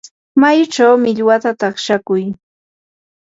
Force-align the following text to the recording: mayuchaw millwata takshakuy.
mayuchaw 0.41 0.93
millwata 1.03 1.49
takshakuy. 1.59 2.23